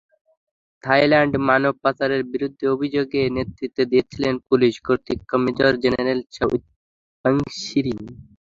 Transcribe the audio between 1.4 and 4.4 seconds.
মানব পাচারের বিরুদ্ধে অভিযানে নেতৃত্ব দিয়েছিলেন